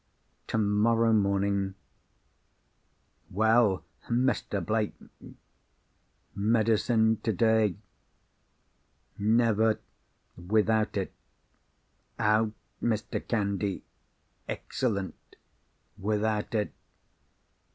tomorrow 0.47 1.13
morning... 1.13 1.75
Well, 3.29 3.83
Mr. 4.09 4.59
Blake... 4.65 4.95
medicine 6.33 7.17
today... 7.21 7.75
never... 9.19 9.79
without 10.35 10.97
it... 10.97 11.13
out, 12.17 12.53
Mr. 12.81 13.19
Candy... 13.27 13.83
excellent... 14.49 15.35
without 15.99 16.55
it 16.55 16.73